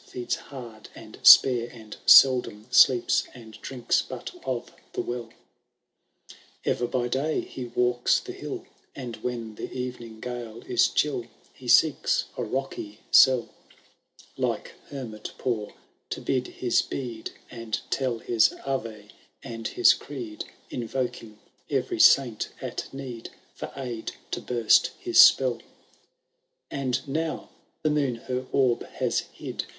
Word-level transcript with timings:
Feeds 0.03 0.35
haid 0.49 0.89
and 0.95 1.19
spare, 1.21 1.69
and 1.71 1.95
seldom 2.07 2.65
sleeps, 2.71 3.27
And 3.35 3.61
drinks 3.61 4.01
but 4.01 4.33
of 4.45 4.73
the 4.93 5.01
well; 5.03 5.29
£yer 6.65 6.89
by 6.89 7.07
day 7.07 7.41
he 7.41 7.65
walks 7.65 8.19
the 8.19 8.33
lull. 8.41 8.65
And 8.95 9.17
when 9.17 9.53
the 9.53 9.67
eyening 9.69 10.19
gale 10.19 10.63
is 10.63 10.87
chill. 10.87 11.27
He 11.53 11.67
seeks 11.67 12.25
a 12.35 12.43
rocky 12.43 13.01
cell. 13.11 13.49
Like 14.37 14.69
hermit 14.87 15.33
poor 15.37 15.75
to 16.09 16.19
bid 16.19 16.47
his 16.47 16.81
bead. 16.81 17.29
And 17.51 17.79
tell 17.91 18.17
his 18.17 18.53
Aye 18.65 19.09
and 19.43 19.71
bis 19.75 19.93
Creed, 19.93 20.45
Inyoking 20.71 21.35
every 21.69 21.99
saint 21.99 22.49
at 22.59 22.91
need. 22.91 23.29
For 23.53 23.71
aid 23.75 24.13
to 24.31 24.41
burst 24.41 24.93
his 24.97 25.19
spelL 25.19 25.57
V. 25.59 25.63
And 26.71 27.07
now 27.07 27.51
the 27.83 27.91
moon 27.91 28.15
her 28.15 28.47
orb 28.51 28.83
has 28.93 29.19
hid. 29.31 29.65